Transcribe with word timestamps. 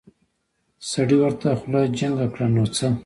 سړي 0.91 1.15
ورته 1.21 1.47
خوله 1.59 1.81
جينګه 1.97 2.27
کړه 2.33 2.47
نو 2.53 2.63
څه. 2.75 2.87